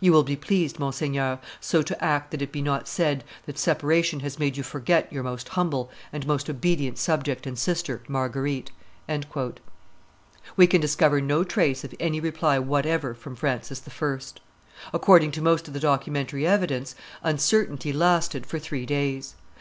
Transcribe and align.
You 0.00 0.10
will 0.12 0.24
be 0.24 0.34
pleased, 0.34 0.80
Monseigneur, 0.80 1.38
so 1.60 1.82
to 1.82 2.04
act 2.04 2.32
that 2.32 2.42
it 2.42 2.50
be 2.50 2.60
not 2.62 2.88
said 2.88 3.22
that 3.46 3.60
separation 3.60 4.18
has 4.18 4.36
made 4.36 4.56
you 4.56 4.64
forget 4.64 5.06
your 5.12 5.22
most 5.22 5.50
humble 5.50 5.88
and 6.12 6.26
most 6.26 6.50
obedient 6.50 6.98
subject 6.98 7.46
and 7.46 7.56
sister, 7.56 8.02
Marguerite." 8.08 8.72
We 10.56 10.66
can 10.66 10.80
discover 10.80 11.20
no 11.20 11.44
trace 11.44 11.84
of 11.84 11.94
any 12.00 12.18
reply 12.18 12.58
whatever 12.58 13.14
from 13.14 13.36
Francis 13.36 13.80
I. 13.88 14.18
According 14.92 15.30
to 15.30 15.42
most 15.42 15.68
of 15.68 15.74
the 15.74 15.78
documentary 15.78 16.44
evidence, 16.44 16.96
uncertainty 17.22 17.92
lasted 17.92 18.46
for 18.46 18.58
three 18.58 18.84
days. 18.84 19.36